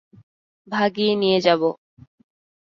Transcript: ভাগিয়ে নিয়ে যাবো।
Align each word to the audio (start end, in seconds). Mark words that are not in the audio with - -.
ভাগিয়ে 0.67 1.13
নিয়ে 1.15 1.39
যাবো। 1.41 1.69